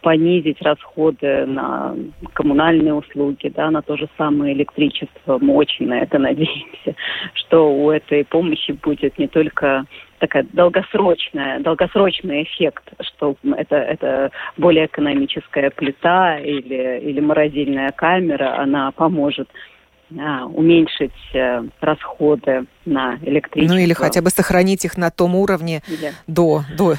[0.00, 1.94] понизить расходы на
[2.32, 5.38] коммунальные услуги, да, на то же самое электричество.
[5.38, 6.94] Мы очень на это надеемся,
[7.34, 9.84] что у этой помощи будет не только
[10.18, 18.90] такая долгосрочная, долгосрочный эффект, что это, это более экономическая плита или, или морозильная камера, она
[18.92, 19.48] поможет
[20.18, 23.74] а, уменьшить а, расходы на электричество.
[23.76, 26.08] Ну или хотя бы сохранить их на том уровне да.
[26.26, 26.94] до, до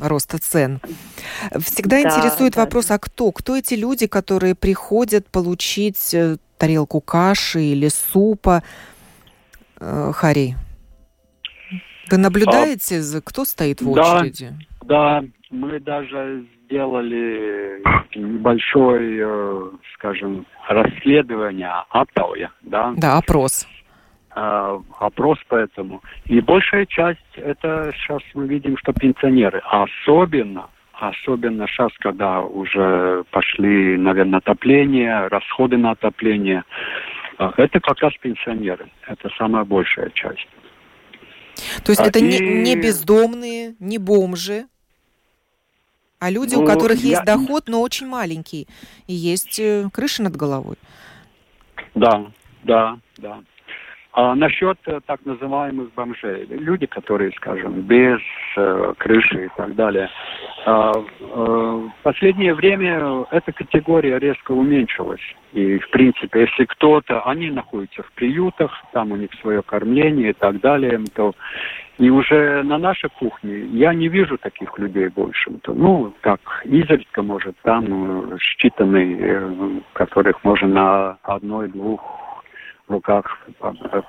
[0.00, 0.80] роста цен.
[1.58, 2.62] Всегда да, интересует да.
[2.62, 3.32] вопрос, а кто?
[3.32, 8.62] Кто эти люди, которые приходят получить э, тарелку каши или супа?
[9.80, 10.56] Э, Хари.
[12.10, 14.52] Вы наблюдаете, а, кто стоит в очереди?
[14.84, 17.82] Да, мы даже сделали
[18.16, 22.92] небольшой, э, скажем, расследование, оптовое, да?
[22.96, 23.66] Да, опрос.
[24.42, 26.02] Э, опрос поэтому.
[26.24, 29.60] И большая часть, это сейчас мы видим, что пенсионеры.
[29.66, 36.64] Особенно, особенно сейчас, когда уже пошли, наверное, отопление, расходы на отопление,
[37.38, 38.90] э, это как раз пенсионеры.
[39.06, 40.48] Это самая большая часть.
[41.84, 42.22] То есть а это и...
[42.22, 44.64] не, не бездомные, не бомжи,
[46.18, 47.10] а люди, ну, у которых я...
[47.10, 48.68] есть доход, но очень маленький,
[49.06, 50.76] и есть э, крыша над головой.
[51.94, 52.24] Да,
[52.62, 53.40] да, да.
[54.12, 58.18] А насчет э, так называемых бомжей, люди, которые, скажем, без
[58.56, 60.10] э, крыши и так далее,
[60.66, 65.20] э, э, в последнее время эта категория резко уменьшилась.
[65.52, 70.34] И, в принципе, если кто-то, они находятся в приютах, там у них свое кормление и
[70.34, 71.32] так далее, то
[71.98, 75.50] и уже на нашей кухне я не вижу таких людей больше.
[75.62, 82.29] То, ну, как изредка, может, там э, считанные, э, которых можно на одной-двух
[82.90, 83.46] руках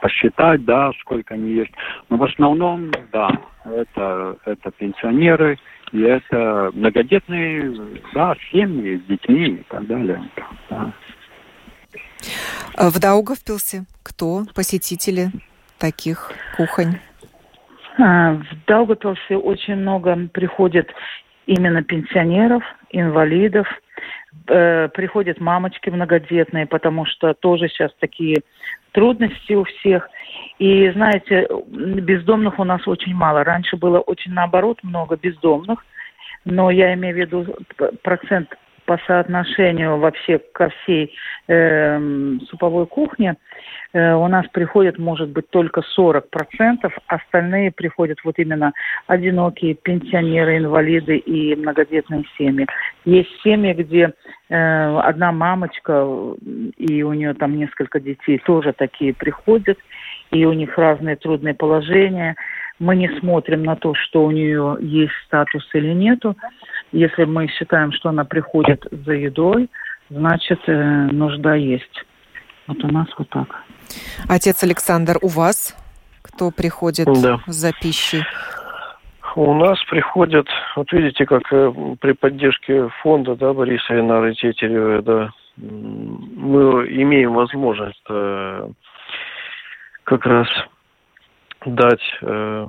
[0.01, 1.71] посчитать, да, сколько они есть.
[2.09, 3.29] Но в основном, да,
[3.65, 5.57] это, это пенсионеры,
[5.91, 7.73] и это многодетные,
[8.13, 10.21] да, семьи с детьми и так далее.
[10.69, 10.91] Да.
[12.77, 15.27] В Даугавпилсе кто посетители
[15.77, 16.99] таких кухонь?
[17.97, 20.89] А, в Даугавпилсе очень много приходит
[21.45, 23.67] именно пенсионеров, инвалидов,
[24.47, 28.41] э, приходят мамочки многодетные, потому что тоже сейчас такие
[28.91, 30.09] трудности у всех.
[30.59, 33.43] И знаете, бездомных у нас очень мало.
[33.43, 35.85] Раньше было очень наоборот много бездомных,
[36.45, 37.45] но я имею в виду
[38.03, 38.49] процент
[38.91, 41.15] по соотношению вообще ко всей
[41.47, 41.97] э,
[42.49, 43.37] суповой кухне
[43.93, 46.21] э, у нас приходит, может быть, только 40%,
[47.07, 48.73] остальные приходят вот именно
[49.07, 52.67] одинокие пенсионеры, инвалиды и многодетные семьи.
[53.05, 54.11] Есть семьи, где
[54.49, 56.05] э, одна мамочка
[56.75, 59.77] и у нее там несколько детей тоже такие приходят,
[60.31, 62.35] и у них разные трудные положения.
[62.77, 66.35] Мы не смотрим на то, что у нее есть статус или нету.
[66.91, 69.69] Если мы считаем, что она приходит за едой,
[70.09, 72.05] значит, э, нужда есть.
[72.67, 73.63] Вот у нас вот так.
[74.29, 75.75] Отец Александр, у вас
[76.21, 77.39] кто приходит да.
[77.47, 78.23] за пищей?
[79.35, 85.29] У нас приходят, вот видите, как э, при поддержке фонда, да, Бориса Инары Тетерева, да,
[85.57, 88.69] мы имеем возможность э,
[90.03, 90.47] как раз
[91.65, 92.67] дать э,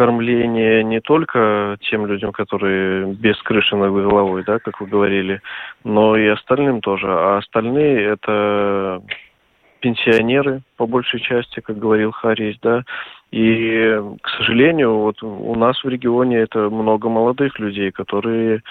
[0.00, 5.42] кормление не только тем людям, которые без крыши над головой, да, как вы говорили,
[5.84, 7.06] но и остальным тоже.
[7.06, 9.02] А остальные это
[9.80, 12.84] пенсионеры, по большей части, как говорил Харис, да,
[13.30, 18.62] и, к сожалению, вот у нас в регионе это много молодых людей, которые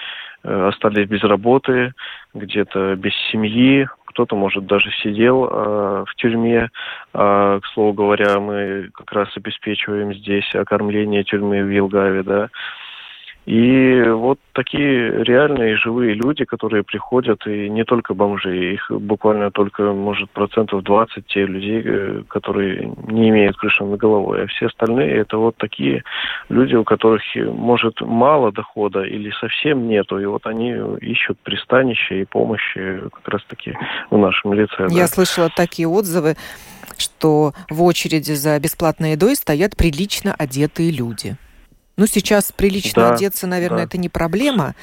[0.42, 1.92] э, остались без работы,
[2.34, 6.70] где-то без семьи, кто-то, может, даже сидел э, в тюрьме.
[7.14, 12.48] Э, к слову говоря, мы как раз обеспечиваем здесь окормление тюрьмы в Вилгаве, да.
[13.50, 19.92] И вот такие реальные живые люди, которые приходят, и не только бомжи, их буквально только,
[19.92, 25.16] может, процентов 20 те людей, э, которые не имеют крыши над головой, а все остальные
[25.16, 26.04] это вот такие
[26.48, 32.26] люди, у которых, может, мало дохода или совсем нету, и вот они ищут пристанище и
[32.26, 33.76] помощи как раз-таки
[34.10, 34.86] в нашем лице.
[34.90, 35.06] Я да.
[35.08, 36.36] слышала такие отзывы,
[36.96, 41.36] что в очереди за бесплатной едой стоят прилично одетые люди.
[42.00, 43.84] Ну, сейчас прилично да, одеться, наверное, да.
[43.84, 44.74] это не проблема.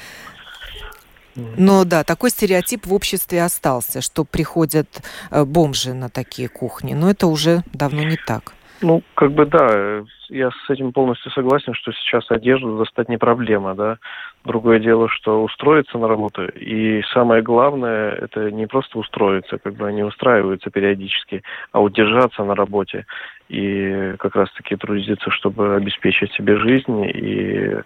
[1.34, 4.86] Но да, такой стереотип в обществе остался, что приходят
[5.32, 6.94] э, бомжи на такие кухни.
[6.94, 8.52] Но это уже давно не так.
[8.82, 13.74] Ну, как бы да, я с этим полностью согласен, что сейчас одежду достать не проблема,
[13.74, 13.98] да.
[14.44, 16.44] Другое дело, что устроиться на работу.
[16.46, 21.42] И самое главное, это не просто устроиться, как бы они устраиваются периодически,
[21.72, 23.06] а удержаться на работе.
[23.48, 27.76] И как раз-таки трудиться, чтобы обеспечить себе жизнь и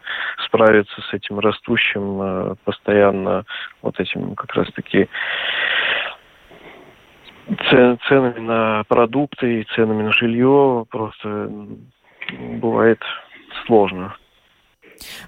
[0.44, 3.44] справиться с этим растущим э, постоянно
[3.80, 5.08] вот этим как раз-таки
[8.08, 11.50] ценами на продукты и ценами на жилье просто
[12.60, 13.00] бывает
[13.66, 14.16] сложно.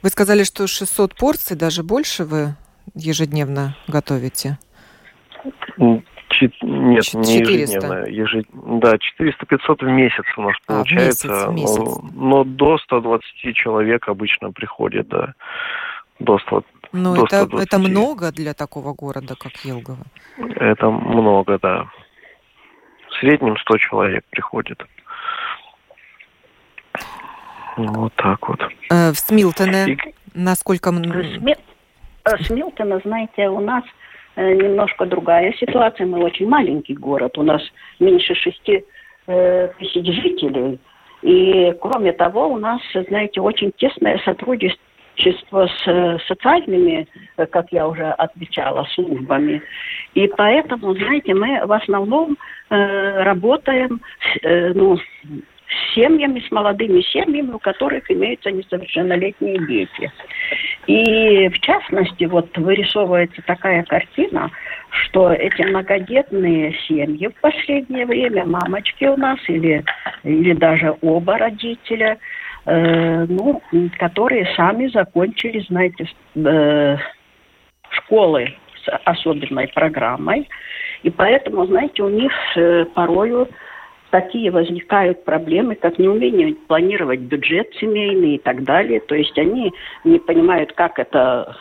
[0.02, 2.54] Вы сказали, что 600 порций, даже больше вы
[2.94, 4.58] ежедневно готовите?
[6.38, 6.52] Чет...
[6.62, 7.18] Нет, 400.
[7.18, 8.06] не ежедневно.
[8.06, 8.46] Ежед...
[8.52, 11.28] Да, 400-500 в месяц у нас а, получается.
[11.28, 11.78] Месяц, месяц.
[11.78, 15.34] Но, но до 120 человек обычно приходит, да.
[16.18, 16.64] До 100,
[16.94, 20.04] ну, это, это много для такого города, как Елгово?
[20.38, 21.88] Это много, да.
[23.08, 24.80] В среднем 100 человек приходит.
[27.76, 28.60] Вот так вот.
[28.90, 29.98] Э, в Смилтоне И...
[30.34, 30.90] насколько...
[30.90, 31.56] Сми...
[32.24, 34.03] Э, Смилтона, знаете, у нас э,
[34.36, 36.06] немножко другая ситуация.
[36.06, 37.38] Мы очень маленький город.
[37.38, 37.62] У нас
[38.00, 38.84] меньше шести
[39.26, 40.78] э, тысяч жителей.
[41.22, 47.08] И кроме того, у нас, знаете, очень тесное сотрудничество с социальными,
[47.50, 49.62] как я уже отвечала, службами.
[50.12, 52.36] И поэтому, знаете, мы в основном
[52.68, 54.02] э, работаем
[54.42, 60.12] э, ну, с семьями, с молодыми семьями, у которых имеются несовершеннолетние дети.
[60.86, 64.50] И в частности, вот вырисовывается такая картина,
[64.90, 69.84] что эти многодетные семьи в последнее время, мамочки у нас или,
[70.22, 72.18] или даже оба родителя,
[72.66, 73.60] э, ну,
[73.98, 76.06] которые сами закончили, знаете,
[76.36, 76.96] э,
[77.90, 78.54] школы
[78.84, 80.48] с особенной программой.
[81.02, 83.48] И поэтому, знаете, у них э, порою
[84.14, 89.00] такие возникают проблемы, как неумение планировать бюджет семейный и так далее.
[89.00, 89.72] То есть они
[90.04, 91.56] не понимают, как это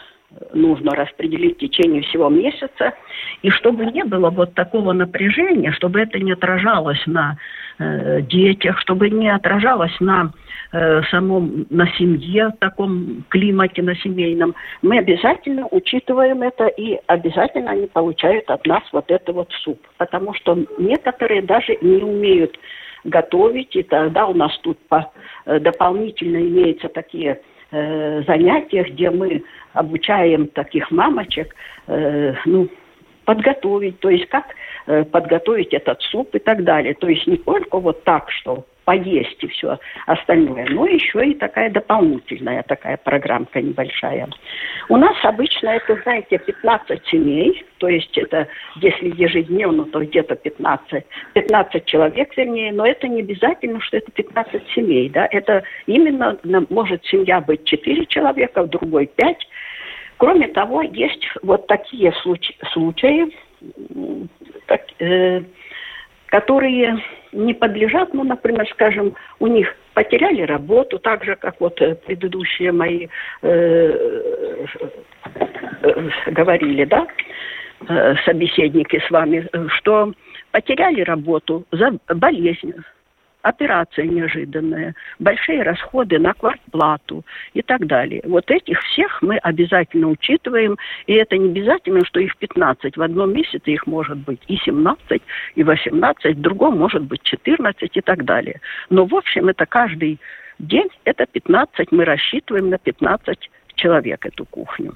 [0.53, 2.93] нужно распределить в течение всего месяца,
[3.41, 7.37] и чтобы не было вот такого напряжения, чтобы это не отражалось на
[7.79, 10.31] э, детях, чтобы не отражалось на
[10.71, 17.71] э, самом, на семье, в таком климате, на семейном, мы обязательно учитываем это, и обязательно
[17.71, 22.57] они получают от нас вот это вот суп, потому что некоторые даже не умеют
[23.03, 25.11] готовить, и тогда у нас тут по,
[25.45, 27.41] э, дополнительно имеются такие
[28.27, 29.43] занятия, где мы
[29.73, 31.55] обучаем таких мамочек,
[31.87, 32.69] э, ну,
[33.25, 34.45] подготовить, то есть как
[34.85, 36.93] э, подготовить этот суп и так далее.
[36.93, 41.69] То есть не только вот так, что поесть и все остальное, но еще и такая
[41.69, 44.29] дополнительная такая программка небольшая.
[44.89, 51.03] У нас обычно это, знаете, 15 семей, то есть это, если ежедневно, то где-то 15,
[51.33, 56.37] 15 человек, вернее, но это не обязательно, что это 15 семей, да, это именно,
[56.69, 59.37] может семья быть 4 человека, в другой 5,
[60.17, 63.33] Кроме того, есть вот такие случаи, случаи
[64.65, 65.41] как, э,
[66.33, 66.97] которые
[67.31, 72.71] не подлежат, ну, например, скажем, у них потеряли работу, так же, как вот э, предыдущие
[72.71, 73.07] мои
[73.43, 74.65] э,
[75.83, 77.05] э, говорили, да,
[77.87, 80.11] э, собеседники с вами, что
[80.51, 82.73] потеряли работу за болезнь,
[83.43, 87.23] операция неожиданная, большие расходы на квартплату
[87.53, 88.21] и так далее.
[88.25, 92.97] Вот этих всех мы обязательно учитываем, и это не обязательно, что их 15.
[92.97, 95.21] В одном месяце их может быть и 17,
[95.55, 98.59] и 18, в другом может быть 14 и так далее.
[98.89, 100.19] Но в общем это каждый
[100.57, 104.93] день, это 15, мы рассчитываем на 15 человек эту кухню.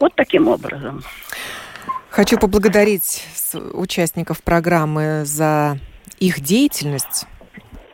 [0.00, 1.02] Вот таким образом.
[2.10, 3.24] Хочу поблагодарить
[3.72, 5.78] участников программы за
[6.18, 7.26] их деятельность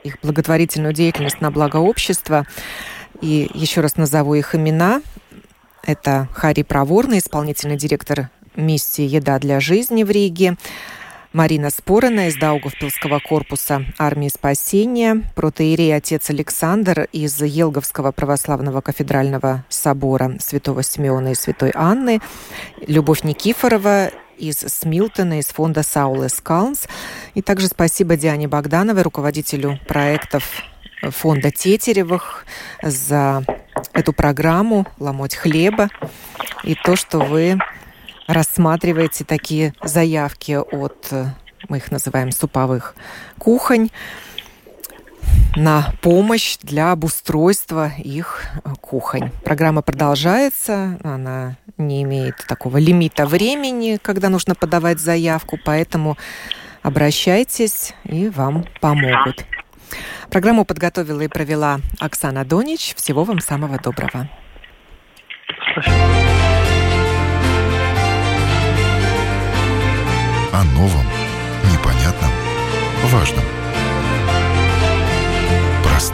[0.09, 2.47] их благотворительную деятельность на благо общества.
[3.21, 5.03] И еще раз назову их имена.
[5.85, 10.57] Это Хари Проворный, исполнительный директор миссии «Еда для жизни» в Риге,
[11.33, 20.37] Марина Спорина из Даугавпилского корпуса армии спасения, протеерей отец Александр из Елговского православного кафедрального собора
[20.41, 22.21] святого Симеона и святой Анны,
[22.87, 26.87] Любовь Никифорова из Смилтона, из фонда Саулес Калнс.
[27.35, 30.45] И также спасибо Диане Богдановой, руководителю проектов
[31.03, 32.45] фонда Тетеревых,
[32.83, 33.45] за
[33.93, 35.89] эту программу «Ломоть хлеба»
[36.65, 37.59] и то, что вы
[38.27, 41.13] рассматриваете такие заявки от,
[41.69, 42.95] мы их называем суповых
[43.39, 43.91] кухонь,
[45.57, 48.45] на помощь для обустройства их
[48.81, 49.31] кухонь.
[49.45, 56.17] Программа продолжается, она не имеет такого лимита времени, когда нужно подавать заявку, поэтому
[56.83, 59.45] обращайтесь, и вам помогут.
[60.31, 62.95] Программу подготовила и провела Оксана Донич.
[62.95, 64.29] Всего вам самого доброго.
[70.53, 71.07] О новом,
[71.73, 72.31] непонятном,
[73.05, 73.58] важном.